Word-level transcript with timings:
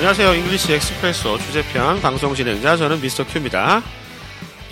안녕하세요. 0.00 0.34
English 0.34 0.72
Expresso 0.72 1.36
주제편 1.36 2.00
방송 2.00 2.34
진행자 2.34 2.78
저는 2.78 3.02
Mr. 3.02 3.26
Q입니다. 3.26 3.82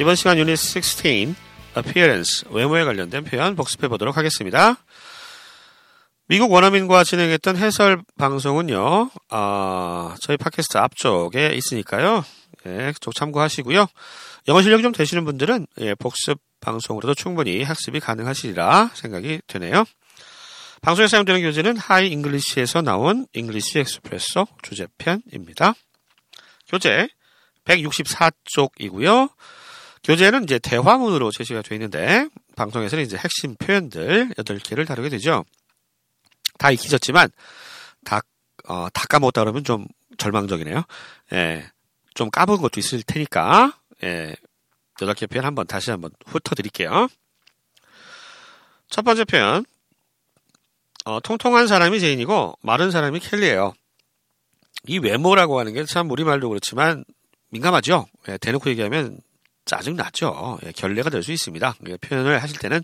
이번 0.01 0.14
시간 0.14 0.38
유닛 0.38 0.56
16 0.56 1.37
appearance 1.76 2.46
외모에 2.51 2.82
관련된 2.82 3.24
표현 3.24 3.54
복습해 3.54 3.88
보도록 3.88 4.17
하겠습니다. 4.17 4.78
미국 6.28 6.51
원어민과 6.51 7.04
진행했던 7.04 7.58
해설 7.58 8.01
방송은요, 8.17 9.10
어, 9.30 10.14
저희 10.19 10.38
팟캐스트 10.38 10.78
앞쪽에 10.78 11.53
있으니까요, 11.56 12.24
예, 12.65 12.95
쪽 12.99 13.15
참고하시고요. 13.15 13.87
영어 14.49 14.63
실력이 14.63 14.83
좀 14.83 14.92
되시는 14.92 15.26
분들은 15.26 15.67
예, 15.81 15.95
복습 15.95 16.38
방송으로도 16.62 17.12
충분히 17.12 17.62
학습이 17.62 18.01
가능하시리라 18.01 18.92
생각이 18.95 19.42
되네요. 19.47 19.84
방송에 20.80 21.09
사용되는 21.09 21.42
교재는 21.42 21.77
Hi 21.77 22.09
English에서 22.09 22.83
나온 22.82 23.27
English 23.33 23.80
Expresso 23.80 24.47
주제편입니다. 24.62 25.74
교재 26.68 27.09
164쪽이고요. 27.64 29.30
교재는 30.04 30.45
이제 30.45 30.59
대화문으로 30.59 31.30
제시가 31.30 31.62
되어 31.62 31.77
있는데 31.77 32.28
방송에서는 32.56 33.04
이제 33.04 33.16
핵심 33.16 33.56
표현들 33.56 34.30
8개를 34.37 34.87
다루게 34.87 35.09
되죠. 35.09 35.45
다 36.59 36.70
익히셨지만 36.70 37.30
다, 38.04 38.20
어, 38.68 38.88
다 38.92 39.06
까먹었다 39.09 39.42
그러면 39.42 39.65
좀 39.65 39.87
절망적이네요. 40.16 40.82
예, 41.32 41.70
좀 42.15 42.30
까먹은 42.30 42.62
것도 42.62 42.80
있을 42.80 43.02
테니까 43.02 43.79
예, 44.04 44.34
8개 44.98 45.29
표현 45.30 45.45
한번 45.45 45.66
다시 45.66 45.90
한번 45.90 46.10
훑어드릴게요. 46.26 47.09
첫 48.88 49.02
번째 49.02 49.24
표현 49.24 49.65
어, 51.09 51.21
통통한 51.21 51.66
사람이 51.66 52.01
제인이고 52.01 52.59
마른 52.60 52.91
사람이 52.91 53.21
켈리예요. 53.21 53.73
이 54.87 54.99
외모라고 54.99 55.59
하는 55.59 55.73
게 55.73 55.82
참 55.87 56.10
우리말도 56.10 56.51
그렇지만 56.51 57.02
민감하죠. 57.49 58.07
예, 58.29 58.37
대놓고 58.37 58.69
얘기하면 58.69 59.19
짜증나죠. 59.65 60.59
예, 60.66 60.73
결례가 60.73 61.09
될 61.09 61.23
수 61.23 61.32
있습니다. 61.32 61.77
예, 61.88 61.97
표현을 61.97 62.43
하실 62.43 62.59
때는 62.59 62.82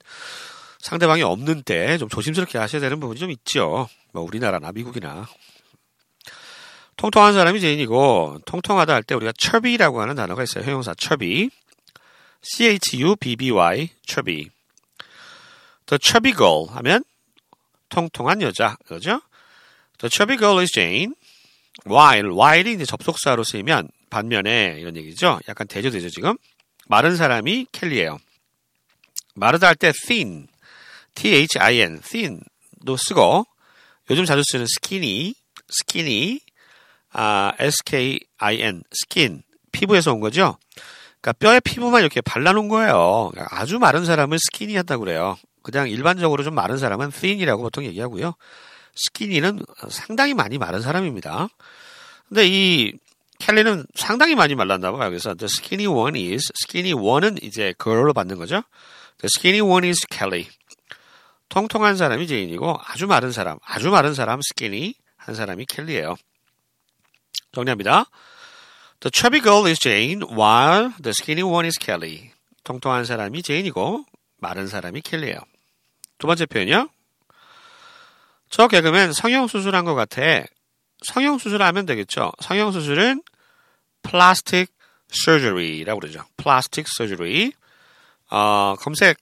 상대방이 0.79 1.23
없는 1.23 1.65
때 1.65 1.99
좀 1.99 2.09
조심스럽게 2.09 2.57
하셔야 2.57 2.81
되는 2.81 2.99
부분이 2.99 3.21
좀 3.21 3.31
있죠. 3.31 3.89
뭐 4.15 4.23
우리나라나 4.23 4.73
미국이나. 4.73 5.27
통통한 6.97 7.35
사람이 7.35 7.61
제인이고 7.61 8.39
통통하다 8.47 8.95
할 8.95 9.03
때 9.03 9.15
우리가 9.15 9.35
chubby라고 9.39 10.01
하는 10.01 10.15
단어가 10.15 10.43
있어요. 10.43 10.65
형용사 10.65 10.95
chubby. 10.99 11.51
C-H-U-B-B-Y 12.43 13.91
chubby. 14.07 14.49
The 15.87 15.99
chubby 16.01 16.33
girl 16.33 16.69
하면 16.77 17.05
통통한 17.89 18.43
여자, 18.43 18.77
그죠? 18.87 19.21
The 19.99 20.11
chubby 20.11 20.37
girl 20.37 20.59
is 20.61 20.73
Jane. 20.73 21.15
while, 21.87 22.31
while이 22.31 22.75
이제 22.75 22.85
접속사로 22.85 23.45
쓰이면 23.45 23.89
반면에 24.11 24.77
이런 24.79 24.97
얘기죠. 24.97 25.41
약간 25.49 25.67
대조되죠, 25.67 26.09
지금. 26.11 26.37
마른 26.87 27.17
사람이 27.17 27.67
켈리예요. 27.73 28.19
마르다 29.35 29.67
할 29.69 29.75
때 29.75 29.93
thin, 30.07 30.47
t-h-i-n, 31.15 32.01
thin도 32.01 32.97
쓰고 32.97 33.45
요즘 34.11 34.25
자주 34.25 34.43
쓰는 34.47 34.65
skinny, 34.65 35.35
skinny, 35.69 36.41
아, 37.13 37.53
s-k-i-n, 37.59 38.83
skin, 38.93 39.43
피부에서 39.73 40.13
온 40.13 40.21
거죠. 40.21 40.59
그러니까 41.21 41.33
뼈에 41.39 41.61
피부만 41.61 42.03
이렇게 42.03 42.21
발라놓은 42.21 42.69
거예요. 42.69 43.31
그러니까 43.33 43.61
아주 43.61 43.79
마른 43.79 44.05
사람을 44.05 44.39
스키니 44.39 44.77
한다고 44.77 45.05
그래요. 45.05 45.37
그냥 45.65 45.89
일반적으로 45.89 46.45
좀 46.45 46.55
마른 46.55 46.79
사람은 46.79 47.11
thin이라고 47.11 47.63
보통 47.63 47.85
얘기하고요. 47.85 48.35
스키니는 48.95 49.65
상당히 49.89 50.35
많이 50.35 50.59
마른 50.59 50.81
사람입니다. 50.81 51.49
근데 52.29 52.47
이 52.47 52.93
켈리는 53.39 53.85
상당히 53.95 54.37
많이 54.37 54.55
말랐나 54.55 54.93
봐요. 54.93 55.09
그래서 55.09 55.35
the 55.35 55.47
skinny 55.47 55.87
one 55.87 56.33
is 56.33 56.53
skinny 56.63 56.93
one은 56.93 57.39
이제 57.43 57.75
girl로 57.83 58.13
받는 58.13 58.37
거죠. 58.37 58.63
The 59.19 59.29
skinny 59.37 59.61
one 59.61 59.89
is 59.89 60.07
Kelly. 60.07 60.47
통통한 61.49 61.97
사람이 61.97 62.27
제인이고 62.27 62.79
아주 62.85 63.07
마른 63.07 63.33
사람, 63.33 63.59
아주 63.65 63.91
마른 63.91 64.15
사람 64.15 64.41
skinny 64.41 64.95
한 65.17 65.35
사람이 65.35 65.67
켈리예요. 65.67 66.17
정리합니다. 67.53 68.05
The 69.01 69.11
chubby 69.13 69.41
girl 69.41 69.67
is 69.67 69.79
Jane, 69.79 70.23
while 70.23 70.93
the 71.03 71.11
skinny 71.11 71.43
one 71.43 71.67
is 71.67 71.79
Kelly. 71.79 72.31
통통한 72.65 73.05
사람이 73.05 73.43
제인이고 73.43 74.05
마른 74.39 74.67
사람이 74.67 75.01
켈리예요. 75.01 75.39
두 76.25 76.27
번째 76.27 76.47
표현이요. 76.47 76.89
저 78.49 78.67
개그맨 78.67 79.13
성형수술한 79.13 79.85
것 79.85 79.95
같아. 79.95 80.23
성형수술하면 81.03 81.85
되겠죠. 81.85 82.33
성형수술은 82.41 83.23
plastic 84.03 84.73
surgery라고 85.13 86.01
그러죠. 86.01 86.25
plastic 86.39 86.89
surgery. 86.89 87.53
어, 88.31 88.75
검색 88.79 89.19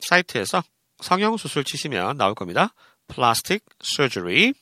사이트에서 0.00 0.64
성형수술 1.02 1.64
치시면 1.64 2.16
나올 2.16 2.34
겁니다. 2.34 2.72
plastic 3.08 3.62
surgery. 3.84 4.54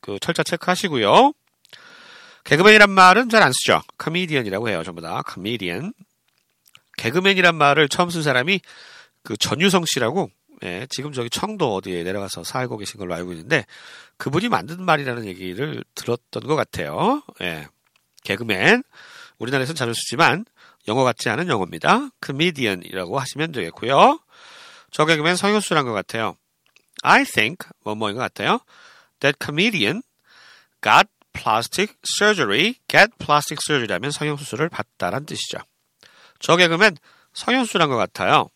그 0.00 0.18
철자 0.18 0.42
체크하시고요. 0.44 1.34
개그맨이란 2.44 2.88
말은 2.88 3.28
잘 3.28 3.42
안 3.42 3.52
쓰죠. 3.52 3.82
코미디언이라고 3.98 4.70
해요. 4.70 4.82
전부 4.82 5.02
다 5.02 5.20
코미디언. 5.26 5.92
개그맨이란 6.96 7.54
말을 7.54 7.90
처음 7.90 8.08
쓴 8.08 8.22
사람이 8.22 8.62
그 9.22 9.36
전유성 9.36 9.84
씨라고 9.86 10.30
예, 10.64 10.86
지금 10.90 11.12
저기 11.12 11.30
청도 11.30 11.74
어디에 11.74 12.02
내려가서 12.02 12.44
살고 12.44 12.78
계신 12.78 12.98
걸로 12.98 13.14
알고 13.14 13.32
있는데 13.32 13.64
그분이 14.16 14.48
만든 14.48 14.82
말이라는 14.84 15.26
얘기를 15.26 15.84
들었던 15.94 16.42
것 16.44 16.56
같아요. 16.56 17.22
예, 17.40 17.68
개그맨 18.24 18.82
우리나라에서는 19.38 19.76
자주 19.76 19.92
쓰지만 19.94 20.44
영어 20.88 21.04
같지 21.04 21.28
않은 21.28 21.48
영어입니다. 21.48 22.10
코미디언이라고 22.20 23.18
하시면 23.18 23.52
되겠고요. 23.52 24.18
저 24.90 25.04
개그맨 25.04 25.36
성형수술한 25.36 25.84
것 25.84 25.92
같아요. 25.92 26.34
I 27.02 27.24
think 27.24 27.68
뭐뭐인 27.84 28.16
것 28.16 28.22
같아요. 28.22 28.60
That 29.20 29.36
comedian 29.42 30.02
got 30.82 31.08
plastic 31.32 31.94
surgery. 32.18 32.74
Get 32.88 33.12
plastic 33.18 33.58
surgery라면 33.64 34.10
성형수술을 34.10 34.68
받다란 34.68 35.26
뜻이죠. 35.26 35.58
저 36.40 36.56
개그맨 36.56 36.96
성형수술한 37.34 37.88
것 37.88 37.96
같아요. 37.96 38.48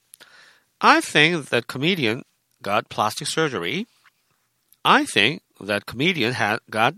I 0.84 1.00
think 1.00 1.48
that 1.50 1.68
comedian 1.68 2.24
got 2.60 2.88
plastic 2.88 3.28
surgery. 3.28 3.86
I 4.84 5.04
think 5.04 5.42
that 5.60 5.86
comedian 5.86 6.34
had 6.34 6.58
got 6.68 6.94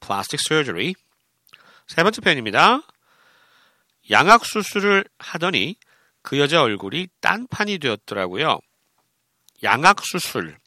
plastic 0.00 0.40
surgery. 0.40 0.94
세 1.86 2.02
번째 2.02 2.20
표현입니다. 2.20 2.80
양악 4.10 4.44
수술을 4.44 5.04
하더니 5.18 5.76
그 6.22 6.40
여자 6.40 6.62
얼굴이 6.62 7.08
딴판이 7.20 7.78
되었더라고요. 7.78 8.58
양악 9.62 10.04
수술. 10.04 10.58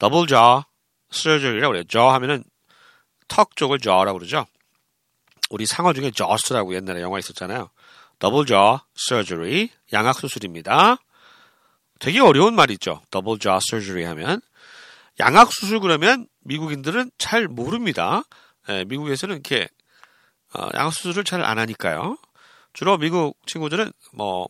double 0.00 0.26
jaw 0.26 0.64
surgery라고 1.12 1.70
그래요. 1.70 1.84
jaw 1.88 2.08
하면은 2.08 2.42
턱 3.28 3.54
쪽을 3.54 3.78
jaw라고 3.78 4.18
그러죠. 4.18 4.46
우리 5.50 5.66
상어 5.66 5.92
중에 5.92 6.10
Jaws라고 6.10 6.74
옛날에 6.74 7.02
영화 7.02 7.20
있었잖아요. 7.20 7.70
double 8.18 8.46
jaw 8.46 8.84
surgery 8.98 9.68
양악 9.92 10.18
수술입니다. 10.18 10.98
되게 12.02 12.18
어려운 12.18 12.56
말이죠. 12.56 13.00
double 13.12 13.38
jaw 13.38 13.60
surgery 13.62 14.04
하면 14.06 14.40
양악 15.20 15.52
수술 15.52 15.78
그러면 15.78 16.26
미국인들은 16.40 17.12
잘 17.16 17.46
모릅니다. 17.46 18.24
예, 18.68 18.84
미국에서는 18.84 19.36
이렇게 19.36 19.68
어, 20.52 20.68
양악 20.74 20.92
수술을 20.92 21.22
잘 21.22 21.44
안 21.44 21.60
하니까요. 21.60 22.18
주로 22.72 22.98
미국 22.98 23.38
친구들은 23.46 23.92
뭐 24.14 24.48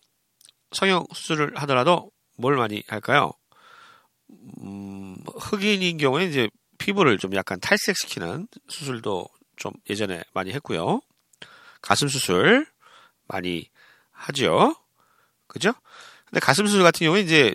성형 0.70 1.04
수술을 1.12 1.54
하더라도 1.58 2.10
뭘 2.38 2.56
많이 2.56 2.82
할까요? 2.88 3.32
음, 4.62 5.18
흑인인 5.38 5.98
경우에 5.98 6.24
이제 6.24 6.48
피부를 6.78 7.18
좀 7.18 7.34
약간 7.34 7.60
탈색시키는 7.60 8.48
수술도 8.70 9.28
좀 9.56 9.72
예전에 9.90 10.22
많이 10.32 10.52
했고요. 10.52 11.02
가슴 11.82 12.08
수술 12.08 12.66
많이 13.28 13.68
하죠. 14.10 14.74
그죠? 15.48 15.74
근데 16.32 16.40
가슴 16.40 16.66
수술 16.66 16.82
같은 16.82 17.04
경우에 17.04 17.20
이제 17.20 17.54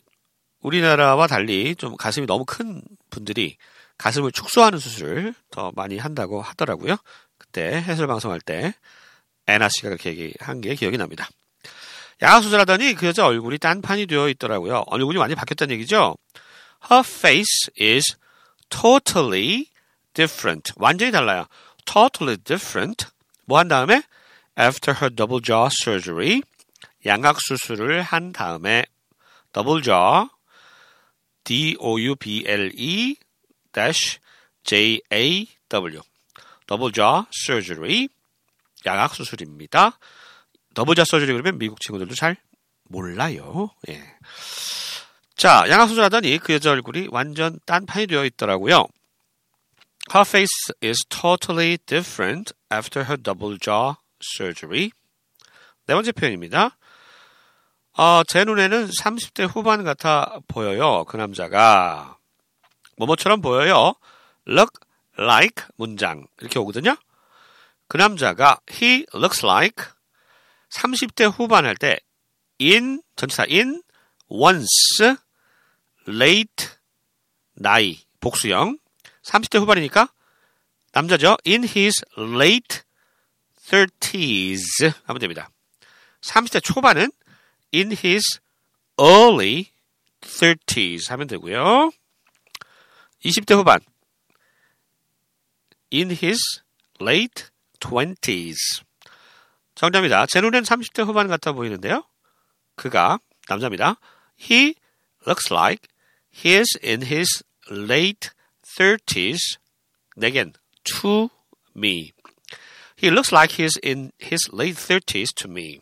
우리나라와 0.62 1.26
달리 1.26 1.76
좀 1.76 1.98
가슴이 1.98 2.28
너무 2.28 2.46
큰 2.46 2.84
분들이 3.10 3.58
가슴을 3.98 4.32
축소하는 4.32 4.78
수술을 4.78 5.34
더 5.50 5.72
많이 5.76 5.98
한다고 5.98 6.44
하더라고요. 6.44 6.96
그때 7.40 7.82
해설 7.82 8.06
방송할 8.06 8.40
때 8.40 8.76
애나 9.48 9.68
씨가 9.70 9.90
그렇게 9.90 10.12
얘기한 10.12 10.62
게 10.62 10.76
기억이 10.76 10.98
납니다. 10.98 11.28
양악 12.22 12.44
수술하더니 12.44 12.94
그 12.94 13.08
여자 13.08 13.26
얼굴이 13.26 13.58
딴판이 13.58 14.06
되어 14.06 14.30
있더라고요. 14.30 14.84
얼굴이 14.86 15.18
많이 15.18 15.34
바뀌었다는 15.34 15.74
얘기죠. 15.74 16.16
Her 16.92 17.04
face 17.04 17.72
is 17.82 18.16
totally 18.70 19.72
different. 20.14 20.74
완전히 20.76 21.12
달라요. 21.12 21.48
Totally 21.86 22.38
different. 22.38 23.08
뭐 23.46 23.58
한 23.58 23.68
다음에 23.68 24.04
after 24.60 24.96
her 25.02 25.16
double 25.16 25.42
jaw 25.42 25.68
surgery 25.72 26.44
양악 27.08 27.40
수술을 27.42 28.02
한 28.02 28.32
다음에 28.32 28.86
jaw 29.54 30.28
D 31.44 31.76
O 31.80 32.00
U 32.00 32.16
B 32.16 32.44
L 32.46 32.72
E 32.76 33.16
dash 33.72 34.20
J 34.64 35.02
A 35.12 35.48
W 35.70 36.02
더블 36.68 36.92
자 36.92 37.26
surgery 37.34 38.10
양악 38.86 39.16
수술입니다. 39.16 39.98
더블 40.76 40.96
자 40.96 41.02
surgery 41.04 41.42
그러면 41.42 41.58
미국 41.58 41.80
친구들도 41.80 42.14
잘 42.14 42.36
몰라요. 42.90 43.72
예. 43.90 44.04
자, 45.36 45.66
양악 45.70 45.88
수술하더니 45.90 46.40
그 46.40 46.54
여자 46.54 46.72
얼굴이 46.72 47.08
완전 47.12 47.60
딴판이 47.66 48.08
되어 48.08 48.26
있더라고요. 48.26 48.88
Her 50.14 50.28
face 50.28 50.74
is 50.84 51.06
totally 51.10 51.78
different 51.86 52.54
after 52.72 53.06
her 53.06 53.22
double 53.22 53.58
jaw 53.60 53.96
surgery. 54.22 54.92
네 55.86 55.94
번째 55.94 56.12
표현입니다. 56.12 56.77
어, 58.00 58.22
제 58.28 58.44
눈에는 58.46 58.90
30대 58.90 59.50
후반 59.50 59.84
같아 59.84 60.40
보여요. 60.48 61.04
그 61.06 61.18
남자가. 61.18 62.20
뭐뭐처럼 62.98 63.42
보여요. 63.42 63.96
look 64.48 64.72
like 65.18 65.66
문장. 65.78 66.28
이렇게 66.40 66.60
오거든요. 66.60 66.96
그 67.88 67.98
남자가 67.98 68.60
he 68.72 69.08
looks 69.16 69.44
like 69.44 69.84
30대 70.70 71.32
후반 71.32 71.66
할 71.66 71.76
때 71.76 71.98
in 72.62 73.02
전치사 73.16 73.46
in 73.50 73.82
once 74.30 75.16
late 76.08 76.68
나이 77.56 78.00
복수형 78.20 78.78
30대 79.24 79.60
후반이니까 79.60 80.08
남자죠. 80.92 81.38
in 81.48 81.64
his 81.64 82.06
late 82.16 82.82
30s 83.66 84.94
하면 85.06 85.20
됩니다. 85.20 85.50
30대 86.22 86.64
초반은 86.64 87.10
in 87.73 87.93
his 87.93 88.41
early 89.01 89.73
30s 90.21 91.11
하면 91.11 91.27
되고요. 91.27 91.91
20대 93.25 93.57
후반 93.57 93.81
in 95.93 96.11
his 96.11 96.41
late 97.01 97.47
20s 97.81 98.57
정답입니다. 99.75 100.27
제 100.27 100.41
눈엔 100.41 100.63
30대 100.63 101.05
후반 101.05 101.29
같아 101.29 101.53
보이는데요. 101.53 102.05
그가 102.77 103.19
남자입니다. 103.49 103.97
He 104.39 104.75
looks 105.27 105.53
like 105.53 105.89
he 106.33 106.55
is 106.55 106.79
in 106.83 107.03
his 107.03 107.43
late 107.71 108.31
30s. 108.63 109.59
Again, 110.23 110.53
to 110.85 111.31
me. 111.75 112.13
He 112.97 113.11
looks 113.11 113.33
like 113.33 113.57
he 113.57 113.65
is 113.65 113.79
in 113.83 114.13
his 114.21 114.49
late 114.53 114.77
30s 114.77 115.35
to 115.37 115.51
me. 115.51 115.81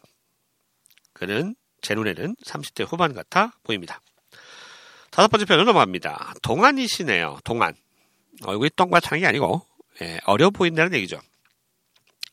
그는 1.13 1.55
제 1.86 1.94
눈에는 1.94 2.36
30대 2.44 2.84
후반 2.90 3.14
같아 3.14 3.54
보입니다. 3.62 4.02
다섯 5.12 5.28
번째 5.28 5.46
표현으로 5.46 5.68
넘어갑니다. 5.68 6.34
동안이시네요. 6.42 7.38
동안. 7.44 7.76
얼굴이 8.44 8.72
똥같은 8.76 9.20
게 9.20 9.28
아니고 9.28 9.64
예, 10.02 10.20
어려 10.26 10.50
보인다는 10.50 10.96
얘기죠. 10.96 11.22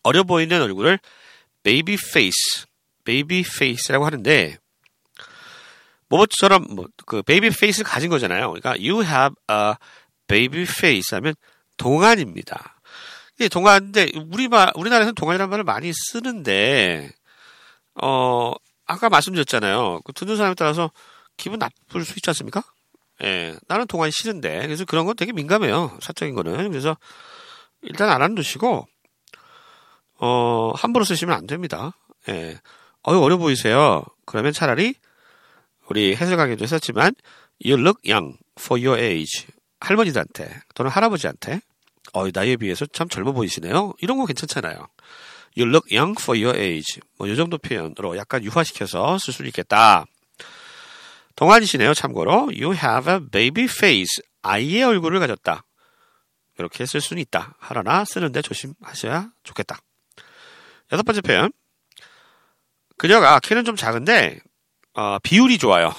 어려 0.02 0.24
보이는 0.24 0.60
얼굴을 0.60 0.98
baby 1.62 1.94
face, 1.94 2.64
baby 3.04 3.40
face라고 3.40 4.06
하는데 4.06 4.56
뭐처럼 6.08 6.64
뭐그 6.74 7.22
baby 7.22 7.48
face를 7.48 7.84
가진 7.84 8.08
거잖아요. 8.08 8.50
그러니까 8.52 8.70
you 8.70 9.04
have 9.04 9.34
a 9.50 9.74
baby 10.28 10.62
face 10.62 11.14
하면 11.14 11.34
동안입니다. 11.76 12.80
이게 13.36 13.50
동안인데 13.50 14.12
우리 14.30 14.48
말 14.48 14.72
우리나라에서는 14.74 15.14
동안이라는 15.14 15.50
말을 15.50 15.64
많이 15.64 15.92
쓰는데 15.92 17.10
어 18.02 18.54
아까 18.92 19.08
말씀드렸잖아요. 19.08 20.00
그 20.04 20.12
듣는 20.12 20.36
사람에 20.36 20.54
따라서 20.54 20.90
기분 21.38 21.58
나쁠 21.58 22.04
수 22.04 22.12
있지 22.18 22.28
않습니까? 22.28 22.62
예, 23.22 23.56
나는 23.66 23.86
동안이 23.86 24.12
싫은데 24.12 24.66
그래서 24.66 24.84
그런 24.84 25.06
건 25.06 25.16
되게 25.16 25.32
민감해요. 25.32 25.98
사적인 26.02 26.34
거는 26.34 26.70
그래서 26.70 26.96
일단 27.80 28.10
알아두시고 28.10 28.86
어 30.18 30.72
함부로 30.76 31.04
쓰시면 31.04 31.34
안 31.34 31.46
됩니다. 31.46 31.92
예, 32.28 32.60
어유 33.08 33.22
어려 33.22 33.38
보이세요. 33.38 34.04
그러면 34.26 34.52
차라리 34.52 34.94
우리 35.88 36.14
해설 36.14 36.36
강의도 36.36 36.62
했었지만 36.62 37.14
you 37.64 37.80
look 37.80 38.00
young 38.10 38.36
for 38.60 38.84
your 38.84 39.02
age 39.02 39.46
할머니들한테 39.80 40.60
또는 40.74 40.90
할아버지한테 40.90 41.62
어 42.12 42.28
나이에 42.30 42.56
비해서 42.56 42.84
참 42.86 43.08
젊어 43.08 43.32
보이시네요. 43.32 43.94
이런 44.00 44.18
거 44.18 44.26
괜찮잖아요. 44.26 44.86
You 45.56 45.68
look 45.68 45.94
young 45.94 46.16
for 46.20 46.40
your 46.40 46.58
age. 46.58 47.00
뭐, 47.18 47.28
이 47.28 47.36
정도 47.36 47.58
표현으로 47.58 48.16
약간 48.16 48.42
유화시켜서 48.42 49.18
쓸 49.18 49.32
수 49.32 49.44
있겠다. 49.46 50.04
동안이시네요, 51.36 51.94
참고로. 51.94 52.52
You 52.54 52.74
have 52.74 53.12
a 53.12 53.20
baby 53.30 53.64
face. 53.64 54.22
아이의 54.42 54.84
얼굴을 54.84 55.20
가졌다. 55.20 55.64
이렇게 56.58 56.86
쓸 56.86 57.00
수는 57.00 57.20
있다. 57.22 57.56
하러나 57.58 58.04
쓰는데 58.04 58.42
조심하셔야 58.42 59.30
좋겠다. 59.42 59.78
여섯 60.92 61.02
번째 61.02 61.20
표현. 61.22 61.52
그녀가 62.98 63.40
키는 63.40 63.64
좀 63.64 63.76
작은데, 63.76 64.38
어, 64.94 65.18
비율이 65.22 65.58
좋아요. 65.58 65.92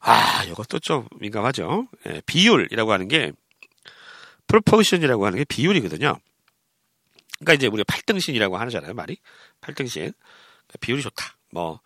아, 0.00 0.44
이것도 0.44 0.78
좀 0.80 1.08
민감하죠. 1.18 1.88
예, 2.06 2.22
비율이라고 2.26 2.92
하는 2.92 3.08
게, 3.08 3.32
proportion이라고 4.46 5.26
하는 5.26 5.38
게 5.38 5.44
비율이거든요. 5.44 6.18
그러니까 7.38 7.54
이제 7.54 7.66
우리가 7.66 7.84
팔등신이라고 7.86 8.56
하잖아요, 8.56 8.94
말이. 8.94 9.18
팔등신. 9.60 10.02
그러니까 10.02 10.78
비율이 10.80 11.02
좋다. 11.02 11.36
뭐, 11.52 11.80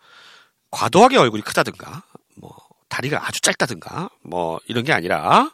과도하게 0.71 1.17
얼굴이 1.17 1.43
크다든가, 1.43 2.03
뭐, 2.35 2.55
다리가 2.89 3.27
아주 3.27 3.39
짧다든가, 3.41 4.09
뭐, 4.23 4.59
이런 4.67 4.83
게 4.83 4.93
아니라, 4.93 5.51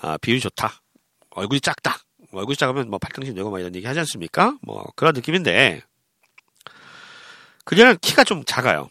아, 0.00 0.18
비율이 0.18 0.40
좋다. 0.40 0.82
얼굴이 1.30 1.60
작다. 1.60 1.98
얼굴이 2.32 2.56
작으면 2.56 2.90
뭐 2.90 2.98
팔등신 2.98 3.34
되고 3.34 3.50
막 3.50 3.58
이런 3.58 3.74
얘기 3.74 3.86
하지 3.86 3.98
않습니까? 4.00 4.56
뭐, 4.62 4.84
그런 4.96 5.14
느낌인데, 5.14 5.82
그녀는 7.64 7.96
키가 7.98 8.24
좀 8.24 8.44
작아요. 8.44 8.90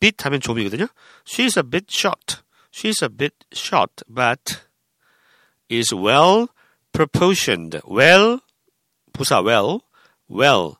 bit 0.00 0.16
하면 0.24 0.40
좀이거든요. 0.40 0.86
She's 1.26 1.56
a 1.56 1.68
bit 1.68 1.86
short. 1.90 2.42
She's 2.72 3.02
a 3.02 3.08
bit 3.08 3.34
short, 3.52 4.04
but 4.08 4.62
is 5.70 5.94
well 5.94 6.48
proportioned. 6.92 7.80
well 7.88 8.40
부사 9.14 9.40
well, 9.40 9.80
well 10.30 10.74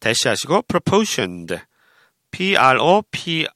대시 0.00 0.28
하시고 0.28 0.62
proportioned, 0.62 1.62
p 2.30 2.56
r 2.56 2.78
o 2.78 3.02
p 3.10 3.46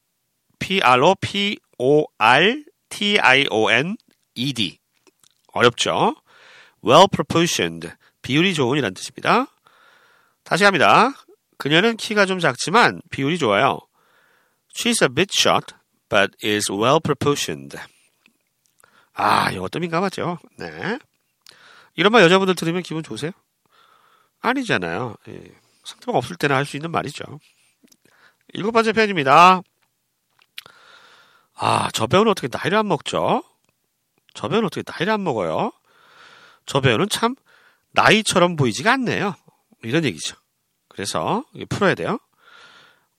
p 0.57 0.81
r 0.81 1.03
o 1.03 1.15
p 1.15 1.59
o 1.77 2.05
r 2.17 2.63
t 2.89 3.19
i 3.19 3.45
o 3.51 3.71
n 3.71 3.97
e 4.33 4.53
d 4.53 4.79
어렵죠? 5.53 6.15
well 6.83 7.07
proportioned 7.11 7.93
비율이 8.21 8.53
좋은이란 8.53 8.93
뜻입니다. 8.93 9.47
다시 10.43 10.63
합니다. 10.63 11.13
그녀는 11.57 11.97
키가 11.97 12.25
좀 12.25 12.39
작지만 12.39 13.01
비율이 13.11 13.37
좋아요. 13.37 13.79
She's 14.73 15.03
a 15.03 15.09
bit 15.13 15.31
short, 15.37 15.75
but 16.09 16.31
is 16.43 16.71
well 16.71 16.99
proportioned. 16.99 17.77
아, 19.13 19.51
이것도 19.51 19.79
민감하죠. 19.79 20.39
네. 20.57 20.97
이런 21.95 22.11
말 22.11 22.23
여자분들 22.23 22.55
들으면 22.55 22.81
기분 22.81 23.03
좋으세요? 23.03 23.31
아니잖아요. 24.41 25.15
예. 25.29 25.43
상대방 25.83 26.15
없을 26.15 26.35
때나 26.35 26.55
할 26.55 26.65
수 26.65 26.77
있는 26.77 26.91
말이죠. 26.91 27.23
일곱 28.53 28.71
번째 28.71 28.91
편입니다. 28.93 29.61
아, 31.55 31.89
저 31.93 32.07
배우는 32.07 32.31
어떻게 32.31 32.47
나이를 32.51 32.77
안 32.77 32.87
먹죠? 32.87 33.43
저 34.33 34.47
배우는 34.47 34.65
어떻게 34.65 34.83
나이를 34.85 35.13
안 35.13 35.23
먹어요? 35.23 35.71
저 36.65 36.81
배우는 36.81 37.09
참 37.09 37.35
나이처럼 37.91 38.55
보이지가 38.55 38.93
않네요. 38.93 39.35
이런 39.83 40.05
얘기죠. 40.05 40.35
그래서 40.87 41.43
풀어야 41.69 41.95
돼요. 41.95 42.19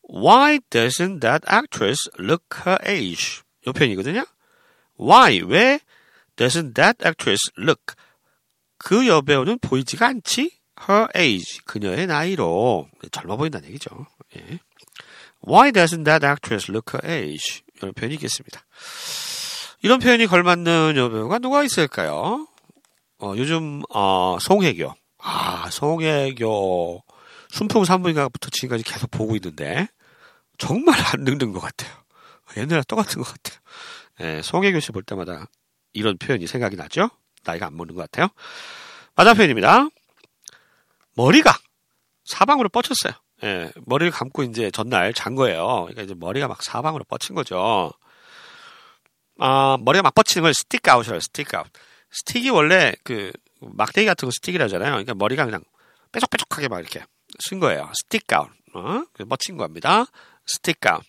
Why 0.09 0.59
doesn't 0.71 1.21
that 1.21 1.47
actress 1.53 2.11
look 2.19 2.45
her 2.67 2.79
age? 2.87 3.43
이 3.67 3.73
표현이거든요. 3.73 4.25
Why? 4.99 5.41
왜 5.43 5.81
doesn't 6.37 6.75
that 6.75 7.05
actress 7.05 7.51
look? 7.59 7.95
그 8.79 9.07
여배우는 9.07 9.59
보이지가 9.61 10.07
않지? 10.07 10.62
Her 10.89 11.09
age. 11.17 11.61
그녀의 11.65 12.07
나이로. 12.07 12.89
젊어 13.11 13.37
보인다는 13.37 13.69
얘기죠. 13.69 13.91
예. 14.37 14.59
Why 15.47 15.71
doesn't 15.73 16.05
that 16.05 16.25
actress 16.25 16.71
look 16.71 16.93
her 16.95 17.21
age? 17.23 17.63
이런 17.77 17.93
표현이 17.95 18.15
있겠습니다. 18.15 18.65
이런 19.83 19.99
표현이 19.99 20.27
걸맞는 20.27 20.95
여배우가 20.97 21.39
누가 21.41 21.65
있을까요? 21.65 22.47
어, 23.19 23.35
요즘, 23.37 23.83
어, 23.93 24.39
송혜교. 24.41 24.95
아, 25.19 25.69
송혜교. 25.71 27.03
순풍 27.51 27.85
산부인과부터 27.85 28.51
지금까지 28.51 28.85
계속 28.85 29.11
보고 29.11 29.35
있는데, 29.37 29.89
정말 30.59 30.95
안 30.99 31.25
늙는 31.25 31.53
것 31.53 31.61
같아요. 31.61 31.91
옛날에 32.57 32.83
똑같은 32.87 33.21
것 33.23 33.29
같아요. 33.33 33.61
예, 34.21 34.43
송혜교 34.43 34.79
씨 34.81 34.93
볼 34.93 35.03
때마다 35.03 35.47
이런 35.93 36.17
표현이 36.19 36.47
생각이 36.47 36.77
나죠? 36.77 37.11
나이가 37.45 37.67
안 37.67 37.77
먹는 37.77 37.95
것 37.95 38.03
같아요. 38.03 38.29
맞아 39.17 39.35
표현입니다. 39.35 39.89
머리가 41.15 41.57
사방으로 42.25 42.69
뻗쳤어요. 42.69 43.13
예, 43.45 43.73
머리를 43.87 44.13
감고 44.13 44.45
이제 44.45 44.71
전날 44.71 45.13
잔 45.13 45.35
거예요. 45.35 45.83
그러니까 45.83 46.03
이제 46.03 46.15
머리가 46.15 46.49
막 46.49 46.63
사방으로 46.63 47.05
뻗친 47.05 47.35
거죠. 47.35 47.93
아, 49.39 49.77
머리가 49.81 50.03
막 50.03 50.15
뻗치는 50.15 50.43
걸 50.43 50.55
stick 50.55 50.89
out이라고 50.89 51.21
stick 51.21 51.55
out. 51.55 51.67
stick이 52.13 52.51
원래 52.51 52.93
그 53.03 53.33
막대기 53.61 54.07
같은 54.07 54.27
거 54.27 54.31
stick이라잖아요. 54.33 54.91
그러니까 54.91 55.15
머리가 55.15 55.45
그냥 55.45 55.63
뾰족뾰족하게 56.13 56.69
막 56.69 56.79
이렇게 56.81 57.05
선 57.41 57.59
거예요. 57.59 57.91
stick 58.05 58.39
out. 58.39 58.53
어? 58.75 59.05
멋진 59.27 59.57
겁니다. 59.57 60.07
stick 60.49 60.91
out. 60.91 61.07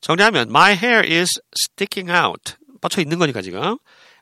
정리하면 0.00 0.48
my 0.48 0.72
hair 0.72 1.04
is 1.04 1.30
sticking 1.54 2.10
out. 2.10 2.54
뻗쳐 2.80 3.02
있는 3.02 3.18
거니까 3.18 3.42
지금. 3.42 3.78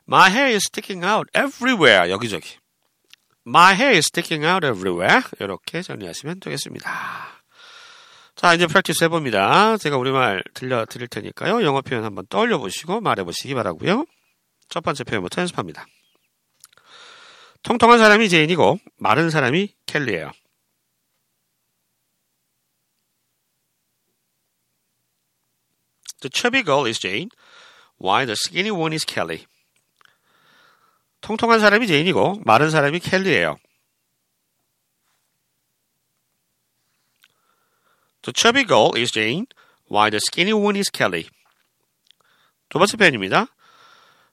My 0.07 0.29
hair 0.29 0.51
is 0.51 0.67
sticking 0.67 1.05
out 1.05 1.29
everywhere. 1.37 2.11
여기저기. 2.11 2.57
My 3.45 3.73
hair 3.73 3.95
is 3.95 4.07
sticking 4.07 4.45
out 4.45 4.65
everywhere. 4.65 5.21
이렇게 5.39 5.81
정리하시면 5.81 6.39
되겠습니다. 6.39 7.41
자, 8.35 8.53
이제 8.53 8.67
프랙티스 8.67 9.03
해봅니다. 9.05 9.77
제가 9.77 9.97
우리말 9.97 10.43
들려드릴 10.53 11.07
테니까요. 11.07 11.63
영어 11.63 11.81
표현 11.81 12.05
한번 12.05 12.25
떠올려 12.29 12.57
보시고 12.57 13.01
말해 13.01 13.23
보시기 13.23 13.53
바라고요. 13.53 14.05
첫 14.69 14.81
번째 14.81 15.03
표현부터 15.03 15.41
연습합니다. 15.41 15.85
통통한 17.63 17.99
사람이 17.99 18.29
제인이고 18.29 18.79
마른 18.97 19.29
사람이 19.29 19.73
켈리예요. 19.85 20.31
The 26.21 26.29
chubby 26.33 26.63
girl 26.63 26.85
is 26.85 26.99
Jane, 26.99 27.29
while 27.97 28.25
the 28.25 28.35
skinny 28.35 28.71
one 28.71 28.93
is 28.93 29.05
Kelly. 29.05 29.45
통통한 31.21 31.59
사람이 31.59 31.87
제인이고 31.87 32.41
마른 32.45 32.69
사람이 32.69 32.99
켈리예요. 32.99 33.57
The 38.21 38.33
chubby 38.35 38.65
girl 38.65 38.91
is 38.95 39.11
Jane, 39.11 39.45
while 39.89 40.11
the 40.11 40.19
skinny 40.21 40.53
one 40.53 40.77
is 40.77 40.91
Kelly. 40.91 41.29
두 42.69 42.77
번째 42.77 42.97
표현입니다. 42.97 43.47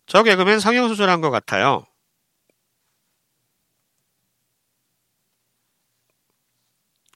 저 0.07 0.23
개그맨 0.23 0.61
성형수술한 0.61 1.21
것 1.21 1.31
같아요. 1.31 1.87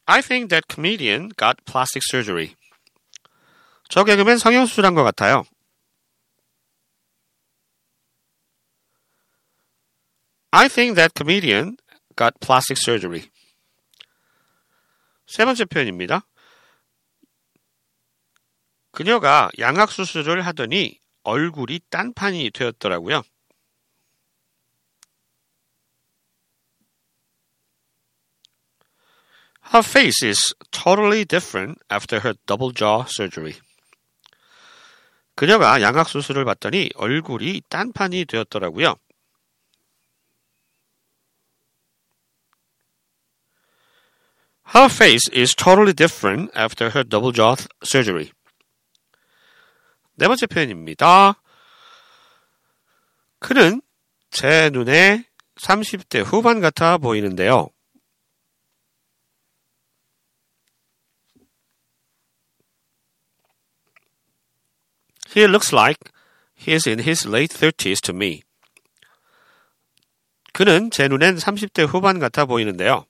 I 0.06 0.22
think 0.22 0.48
that 0.50 0.66
comedian 0.68 1.30
got 1.36 1.64
plastic 1.64 2.02
surgery. 2.10 2.56
저 3.88 4.02
개그맨 4.02 4.38
성형 4.38 4.66
수술한 4.66 4.94
것 4.94 5.04
같아요. 5.04 5.44
I 10.52 10.68
think 10.68 10.96
that 10.96 11.14
comedian 11.14 11.76
got 12.16 12.40
plastic 12.40 12.76
surgery. 12.76 13.30
세 15.26 15.44
번째 15.44 15.64
표현입니다. 15.64 16.26
그녀가 18.90 19.48
양악 19.60 19.92
수술을 19.92 20.44
하더니 20.44 20.98
얼굴이 21.22 21.80
딴판이 21.90 22.50
되었더라고요. 22.50 23.22
Her 29.72 29.86
face 29.86 30.26
is 30.26 30.52
totally 30.72 31.24
different 31.24 31.78
after 31.92 32.18
her 32.18 32.34
double 32.46 32.74
jaw 32.74 33.04
surgery. 33.06 33.54
그녀가 35.36 35.80
양악 35.80 36.08
수술을 36.08 36.44
받더니 36.44 36.90
얼굴이 36.96 37.62
딴판이 37.68 38.24
되었더라고요. 38.24 38.96
Her 44.72 44.88
face 44.88 45.26
is 45.32 45.56
totally 45.56 45.92
different 45.92 46.52
after 46.54 46.90
her 46.90 47.02
double 47.02 47.32
jaw 47.32 47.56
surgery. 47.82 48.30
네 50.14 50.28
번째 50.28 50.46
표현입니다. 50.46 51.34
그는 53.40 53.82
제 54.30 54.70
눈에 54.70 55.24
30대 55.56 56.22
후반 56.22 56.60
같아 56.60 56.98
보이는데요. 56.98 57.70
He 65.34 65.44
looks 65.46 65.74
like 65.74 66.12
he 66.56 66.74
is 66.74 66.88
in 66.88 67.00
his 67.00 67.26
late 67.26 67.52
30s 67.52 68.00
to 68.02 68.14
me. 68.14 68.42
그는 70.52 70.92
제 70.92 71.08
눈엔 71.08 71.38
30대 71.38 71.88
후반 71.88 72.20
같아 72.20 72.44
보이는데요. 72.44 73.09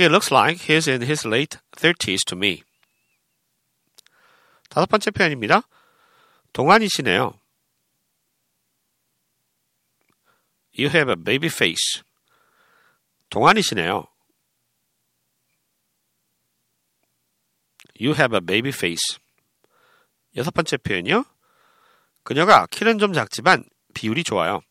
He 0.00 0.08
looks 0.08 0.30
like 0.32 0.62
he's 0.62 0.88
in 0.88 1.02
his 1.02 1.28
late 1.28 1.58
30s 1.76 2.24
to 2.28 2.34
me. 2.34 2.62
다섯 4.70 4.86
번째 4.86 5.10
표현입니다. 5.10 5.60
동안이시네요. 6.54 7.38
You 10.78 10.88
have 10.88 11.10
a 11.10 11.16
baby 11.22 11.48
face. 11.48 12.02
동안이시네요. 13.28 14.06
You 18.00 18.14
have 18.14 18.34
a 18.34 18.40
baby 18.40 18.70
face. 18.70 19.18
여섯 20.34 20.50
번째 20.52 20.78
표현이요. 20.78 21.26
그녀가 22.22 22.64
키는 22.70 22.96
좀 22.96 23.12
작지만 23.12 23.68
비율이 23.92 24.24
좋아요. 24.24 24.62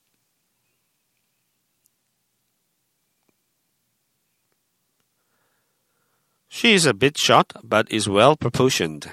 She 6.49 6.75
is 6.75 6.87
a 6.87 6.95
bit 6.95 7.19
short, 7.19 7.49
but 7.63 7.93
is 7.93 8.09
well 8.09 8.37
proportioned. 8.37 9.11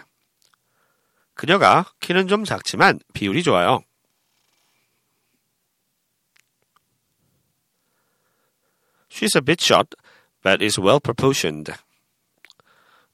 그녀가 1.34 1.86
키는 2.00 2.28
좀 2.28 2.44
작지만 2.44 3.00
비율이 3.14 3.42
좋아요. 3.42 3.84
She's 9.10 9.36
a 9.36 9.42
bit 9.42 9.62
short, 9.62 9.96
but 10.44 10.64
is 10.64 10.80
well 10.80 11.00
proportioned. 11.00 11.74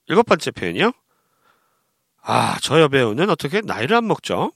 일곱 0.07 0.23
번째 0.23 0.51
표현이요. 0.51 0.91
아, 2.21 2.59
저 2.61 2.81
여배우는 2.81 3.29
어떻게 3.29 3.61
나이를 3.61 3.95
안 3.95 4.07
먹죠? 4.07 4.51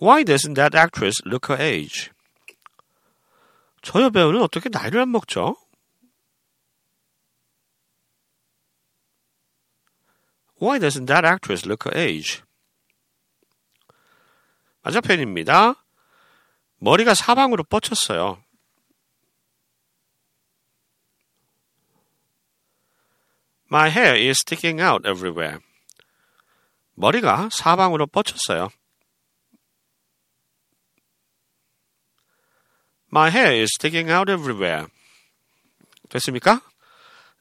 Why 0.00 0.22
doesn't 0.22 0.54
that 0.54 0.76
actress 0.76 1.16
look 1.24 1.48
her 1.48 1.60
age? 1.60 2.10
저 3.83 4.01
여배우는 4.01 4.41
어떻게 4.41 4.69
나이를 4.69 5.01
안 5.01 5.11
먹죠? 5.11 5.57
Why 10.61 10.79
doesn't 10.79 11.07
that 11.07 11.27
actress 11.27 11.67
look 11.67 11.85
her 11.85 11.99
age? 11.99 12.41
표현입니다. 15.01 15.75
머리가 16.77 17.13
사방으로 17.13 17.63
뻗쳤어요. 17.65 18.41
My 23.69 23.89
hair 23.89 24.15
is 24.15 24.39
sticking 24.39 24.81
out 24.81 25.07
everywhere. 25.07 25.59
머리가 26.93 27.49
사방으로 27.51 28.07
뻗쳤어요. 28.07 28.69
My 33.13 33.29
hair 33.29 33.53
is 33.61 33.69
sticking 33.77 34.09
out 34.11 34.31
everywhere. 34.31 34.87
됐습니까? 36.09 36.61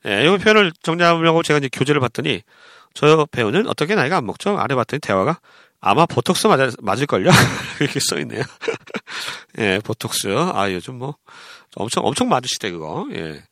예, 0.04 0.24
이 0.26 0.38
표현을 0.38 0.72
정리하려고 0.82 1.42
제가 1.42 1.58
이제 1.58 1.68
교재를 1.72 2.00
봤더니 2.00 2.42
저 2.94 3.26
배우는 3.30 3.66
어떻게 3.68 3.94
나이가 3.94 4.18
안 4.18 4.26
먹죠? 4.26 4.58
아래 4.58 4.74
봤더니 4.74 5.00
대화가 5.00 5.40
아마 5.80 6.04
보톡스 6.06 6.46
맞을, 6.46 6.72
맞을걸요? 6.82 7.30
이렇게 7.80 8.00
써있네요. 8.00 8.42
예, 9.58 9.80
보톡스. 9.82 10.28
아, 10.52 10.70
요즘 10.70 10.98
뭐, 10.98 11.16
엄청, 11.74 12.04
엄청 12.04 12.28
맞으시대, 12.28 12.70
그거. 12.70 13.08
예. 13.14 13.42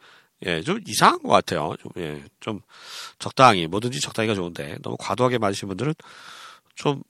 예, 0.46 0.62
좀 0.62 0.80
이상한 0.86 1.22
것 1.22 1.28
같아요. 1.30 1.74
좀, 1.82 1.90
예, 1.98 2.22
좀 2.40 2.60
적당히, 3.18 3.66
뭐든지 3.66 4.00
적당히가 4.00 4.34
좋은데, 4.34 4.76
너무 4.82 4.96
과도하게 4.98 5.38
맞으신 5.38 5.68
분들은 5.68 5.94
좀 6.76 7.02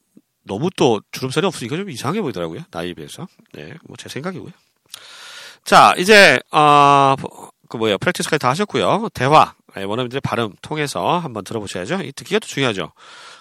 너무 0.45 0.71
또 0.77 1.01
주름살이 1.13 1.47
없으니까 1.47 1.77
좀 1.77 1.91
이상해 1.91 2.21
보이더라고요. 2.23 2.63
나이에 2.71 2.95
비해서. 2.95 3.27
네, 3.53 3.75
뭐 3.85 3.97
제 3.99 4.09
생각이고요. 4.09 4.53
자, 5.65 5.95
이제, 5.99 6.41
어, 6.53 7.15
그 7.69 7.77
뭐야, 7.77 7.97
프랙티스까지 7.99 8.39
다 8.41 8.49
하셨고요. 8.51 9.09
대화, 9.15 9.55
예, 9.77 9.83
원어민들의 9.85 10.21
발음 10.23 10.53
통해서 10.63 11.19
한번 11.19 11.45
들어보셔야죠. 11.45 12.03
이 12.03 12.13
듣기가 12.13 12.39
또 12.41 12.47
중요하죠. 12.49 12.93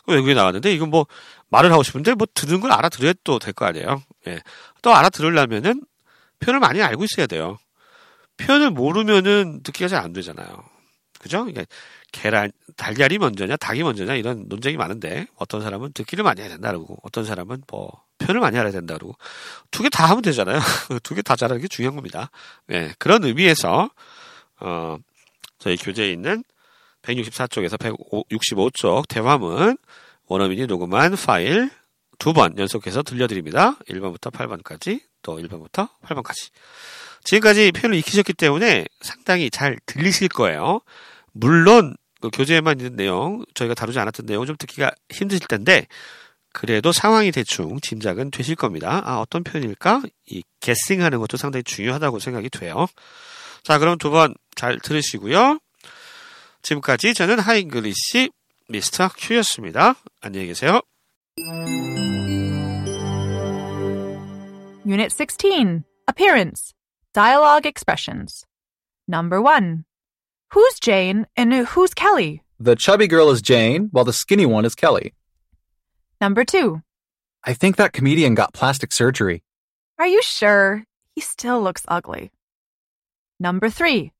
외국에 0.07 0.33
나갔는데, 0.33 0.73
이건 0.73 0.89
뭐, 0.89 1.07
말을 1.49 1.71
하고 1.71 1.81
싶은데, 1.83 2.13
뭐, 2.13 2.27
듣는 2.33 2.59
걸 2.61 2.71
알아들어야 2.71 3.13
또 3.23 3.39
될 3.39 3.53
거 3.53 3.65
아니에요. 3.65 4.03
예. 4.27 4.41
또 4.81 4.93
알아들으려면은, 4.93 5.81
표현을 6.39 6.59
많이 6.59 6.81
알고 6.81 7.03
있어야 7.05 7.25
돼요. 7.27 7.57
표현을 8.37 8.69
모르면은 8.71 9.61
듣기가 9.63 9.87
잘 9.87 10.03
안 10.03 10.13
되잖아요. 10.13 10.47
그죠? 11.19 11.39
그러니까 11.45 11.65
계란, 12.11 12.51
달걀이 12.77 13.17
먼저냐, 13.17 13.57
닭이 13.57 13.83
먼저냐, 13.83 14.15
이런 14.15 14.45
논쟁이 14.47 14.77
많은데, 14.77 15.27
어떤 15.35 15.61
사람은 15.61 15.93
듣기를 15.93 16.23
많이 16.23 16.41
해야 16.41 16.49
된다, 16.49 16.69
그러고, 16.69 16.97
어떤 17.03 17.25
사람은 17.25 17.63
뭐, 17.67 17.91
표현을 18.29 18.39
많이 18.41 18.57
알아야 18.57 18.71
된다, 18.71 18.93
그러고, 18.95 19.15
두 19.71 19.83
개 19.83 19.89
다 19.89 20.05
하면 20.05 20.21
되잖아요. 20.21 20.59
두 21.03 21.15
개 21.15 21.21
다 21.23 21.35
잘하는 21.35 21.61
게 21.61 21.67
중요한 21.67 21.95
겁니다. 21.95 22.29
네, 22.67 22.93
그런 22.99 23.23
의미에서, 23.23 23.89
어, 24.59 24.97
저희 25.57 25.75
교재에 25.77 26.11
있는 26.11 26.43
164쪽에서 27.01 27.77
165쪽 27.79 29.07
대화문 29.07 29.77
원어민이 30.27 30.67
녹음한 30.67 31.15
파일 31.15 31.69
두 32.19 32.33
번 32.33 32.57
연속해서 32.57 33.01
들려드립니다. 33.03 33.77
1번부터 33.89 34.31
8번까지, 34.31 35.01
또 35.21 35.39
1번부터 35.39 35.89
8번까지. 36.05 36.49
지금까지 37.23 37.71
표현을 37.71 37.97
익히셨기 37.97 38.33
때문에 38.33 38.85
상당히 39.01 39.49
잘 39.49 39.77
들리실 39.85 40.27
거예요. 40.29 40.81
물론 41.31 41.95
그 42.21 42.29
교재에만 42.29 42.79
있는 42.79 42.95
내용, 42.97 43.43
저희가 43.53 43.73
다루지 43.73 43.97
않았던 43.99 44.25
내용 44.25 44.45
좀 44.45 44.55
듣기가 44.57 44.91
힘드실 45.09 45.47
텐데 45.47 45.87
그래도 46.53 46.91
상황이 46.91 47.31
대충 47.31 47.79
짐작은 47.79 48.31
되실 48.31 48.55
겁니다. 48.55 49.01
아, 49.05 49.17
어떤 49.19 49.43
표현일까? 49.43 50.01
이 50.27 50.43
게싱하는 50.61 51.19
것도 51.19 51.37
상당히 51.37 51.63
중요하다고 51.63 52.19
생각이 52.19 52.49
돼요. 52.49 52.87
자, 53.63 53.77
그럼 53.79 53.97
두 53.97 54.09
번 54.11 54.33
잘 54.55 54.79
들으시고요. 54.79 55.59
지금까지 56.61 57.13
저는 57.13 57.39
하잉글리시 57.39 58.29
미스터 58.67 59.09
큐였습니다. 59.17 59.95
안녕히 60.21 60.47
계세요. 60.47 60.81
Unit 64.85 65.11
16 65.11 65.83
Appearance 66.09 66.73
Dialogue 67.13 67.65
Expressions. 67.65 68.43
Number 69.07 69.41
1. 69.41 69.85
Who's 70.53 70.79
Jane 70.81 71.25
and 71.37 71.53
who's 71.53 71.93
Kelly? 71.93 72.41
The 72.59 72.75
chubby 72.75 73.07
girl 73.07 73.29
is 73.29 73.41
Jane, 73.41 73.89
while 73.91 74.03
the 74.05 74.13
skinny 74.13 74.45
one 74.45 74.65
is 74.65 74.75
Kelly. 74.75 75.13
Number 76.21 76.43
2. 76.43 76.81
I 77.45 77.53
think 77.53 77.77
that 77.77 77.93
comedian 77.93 78.35
got 78.35 78.53
plastic 78.53 78.91
surgery. 78.91 79.41
Are 79.97 80.07
you 80.07 80.21
sure? 80.21 80.83
He 81.15 81.21
still 81.21 81.61
looks 81.61 81.83
ugly. 81.87 82.31
Number 83.39 83.69
3. 83.69 84.11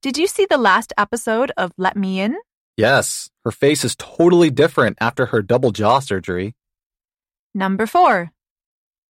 Did 0.00 0.16
you 0.16 0.26
see 0.26 0.46
the 0.46 0.56
last 0.56 0.92
episode 0.96 1.52
of 1.56 1.72
Let 1.76 1.96
Me 1.96 2.20
In? 2.20 2.36
Yes, 2.76 3.28
her 3.44 3.50
face 3.52 3.84
is 3.84 3.96
totally 3.96 4.50
different 4.50 4.96
after 5.00 5.26
her 5.26 5.42
double 5.42 5.72
jaw 5.72 5.98
surgery. 5.98 6.54
Number 7.54 7.86
4. 7.86 8.30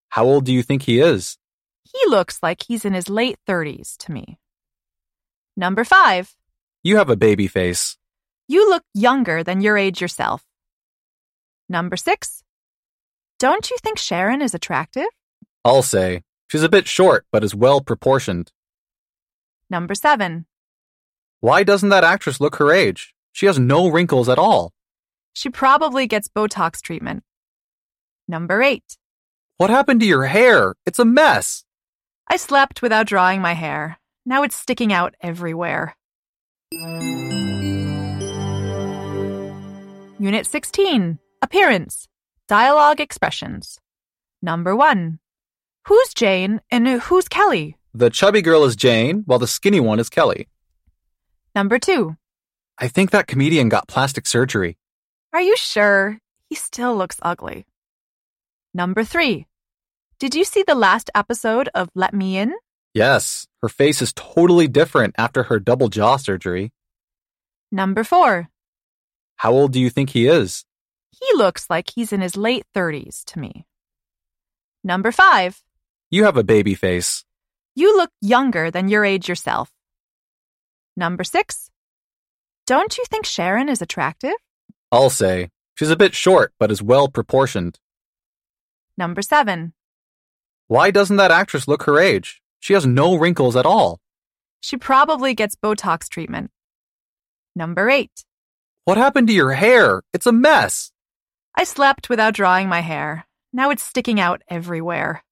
How 0.09 0.25
old 0.25 0.45
do 0.45 0.53
you 0.53 0.63
think 0.63 0.83
he 0.83 1.01
is? 1.01 1.39
He 1.85 2.09
looks 2.09 2.41
like 2.43 2.63
he's 2.63 2.85
in 2.85 2.93
his 2.95 3.09
late 3.09 3.39
30s 3.49 3.97
to 3.99 4.13
me. 4.13 4.39
Number 5.57 5.85
5. 5.85 6.35
You 6.83 6.97
have 6.97 7.11
a 7.11 7.17
baby 7.17 7.47
face. 7.47 7.97
You 8.49 8.69
look 8.69 8.83
younger 8.95 9.43
than 9.45 9.61
your 9.61 9.77
age 9.79 10.01
yourself. 10.01 10.43
Number 11.69 11.97
6. 11.97 12.43
Don't 13.39 13.71
you 13.71 13.77
think 13.83 13.99
Sharon 13.99 14.41
is 14.41 14.55
attractive? 14.55 15.07
I'll 15.65 15.83
say. 15.83 16.23
She's 16.49 16.63
a 16.63 16.69
bit 16.69 16.87
short, 16.87 17.27
but 17.33 17.43
is 17.43 17.55
well 17.55 17.81
proportioned. 17.81 18.53
Number 19.69 19.95
7. 19.95 20.47
Why 21.41 21.65
doesn't 21.65 21.89
that 21.89 22.05
actress 22.05 22.41
look 22.41 22.57
her 22.57 22.73
age? 22.73 23.15
She 23.33 23.47
has 23.47 23.59
no 23.59 23.89
wrinkles 23.89 24.29
at 24.29 24.39
all. 24.39 24.73
She 25.33 25.51
probably 25.51 26.07
gets 26.07 26.29
Botox 26.29 26.81
treatment. 26.81 27.25
Number 28.29 28.63
8. 28.63 28.83
What 29.59 29.71
happened 29.71 30.01
to 30.01 30.07
your 30.07 30.27
hair? 30.27 30.75
It's 30.87 31.01
a 31.01 31.05
mess. 31.05 31.65
I 32.29 32.37
slept 32.37 32.81
without 32.81 33.07
drying 33.07 33.41
my 33.41 33.55
hair. 33.55 33.99
Now 34.25 34.45
it's 34.45 34.57
sticking 34.57 34.93
out 34.93 35.15
everywhere. 35.21 35.97
Unit 40.19 40.47
16 40.47 41.19
Appearance 41.43 42.09
Dialogue 42.49 43.01
Expressions. 43.01 43.79
Number 44.41 44.75
1. 44.75 45.19
Who's 45.87 46.15
Jane 46.15 46.61
and 46.71 46.89
who's 46.89 47.29
Kelly? 47.29 47.77
The 47.95 48.11
chubby 48.11 48.43
girl 48.43 48.65
is 48.65 48.75
Jane, 48.77 49.23
while 49.27 49.39
the 49.39 49.47
skinny 49.47 49.81
one 49.81 49.99
is 50.01 50.09
Kelly. 50.09 50.49
Number 51.55 51.79
2. 51.79 52.17
I 52.79 52.89
think 52.89 53.11
that 53.11 53.27
comedian 53.27 53.69
got 53.69 53.89
plastic 53.89 54.27
surgery. 54.27 54.79
Are 55.33 55.41
you 55.41 55.57
sure? 55.57 56.19
He 56.49 56.55
still 56.55 56.97
looks 56.97 57.19
ugly. 57.23 57.67
Number 58.75 59.05
3. 59.05 59.47
Did 60.19 60.35
you 60.35 60.45
see 60.45 60.63
the 60.63 60.75
last 60.75 61.11
episode 61.15 61.69
of 61.75 61.91
Let 61.95 62.15
Me 62.15 62.39
In? 62.39 62.55
Yes, 62.95 63.47
her 63.61 63.69
face 63.69 64.01
is 64.01 64.13
totally 64.15 64.69
different 64.69 65.15
after 65.19 65.45
her 65.45 65.59
double 65.61 65.89
jaw 65.89 66.17
surgery. 66.17 66.73
Number 67.71 68.05
4. 68.05 68.49
How 69.37 69.53
old 69.53 69.73
do 69.73 69.81
you 69.81 69.91
think 69.91 70.11
he 70.11 70.27
is? 70.27 70.65
He 71.19 71.27
looks 71.37 71.71
like 71.71 71.91
he's 71.91 72.13
in 72.13 72.21
his 72.21 72.37
late 72.37 72.67
30s 72.75 73.25
to 73.27 73.39
me. 73.39 73.67
Number 74.85 75.11
5. 75.11 75.63
You 76.11 76.25
have 76.25 76.37
a 76.37 76.45
baby 76.45 76.75
face. 76.75 77.25
You 77.75 77.97
look 77.97 78.11
younger 78.21 78.71
than 78.71 78.89
your 78.89 79.05
age 79.05 79.29
yourself. 79.29 79.71
Number 80.97 81.25
6. 81.25 81.71
Don't 82.67 82.97
you 82.99 83.05
think 83.09 83.27
Sharon 83.27 83.69
is 83.69 83.83
attractive? 83.83 84.35
I'll 84.93 85.11
say. 85.11 85.51
She's 85.75 85.91
a 85.91 85.97
bit 85.97 86.15
short, 86.15 86.53
but 86.59 86.71
is 86.71 86.83
well 86.83 87.09
proportioned. 87.09 87.79
Number 88.97 89.23
7. 89.23 89.73
Why 90.69 90.91
doesn't 90.91 91.17
that 91.17 91.31
actress 91.31 91.69
look 91.69 91.85
her 91.85 91.99
age? 91.99 92.43
She 92.61 92.73
has 92.73 92.87
no 92.87 93.15
wrinkles 93.17 93.57
at 93.57 93.67
all. 93.67 94.01
She 94.61 94.77
probably 94.77 95.35
gets 95.35 95.55
Botox 95.55 96.09
treatment. 96.09 96.51
Number 97.55 97.89
8. 97.89 98.11
What 98.85 98.97
happened 98.99 99.29
to 99.29 99.35
your 99.35 99.53
hair? 99.53 100.03
It's 100.13 100.27
a 100.27 100.33
mess. 100.33 100.93
I 101.59 101.65
slept 101.65 102.11
without 102.11 102.35
drying 102.35 102.69
my 102.69 102.81
hair. 102.81 103.27
Now 103.53 103.71
it's 103.71 103.83
sticking 103.83 104.21
out 104.21 104.43
everywhere. 104.49 105.25